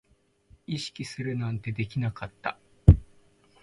[0.65, 2.57] 意識するなんてできなかった